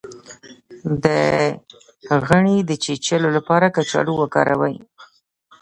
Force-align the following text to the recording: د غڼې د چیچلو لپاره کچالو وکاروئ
د 1.03 1.05
غڼې 2.27 2.57
د 2.69 2.71
چیچلو 2.83 3.29
لپاره 3.37 3.73
کچالو 3.75 4.13
وکاروئ 4.17 4.75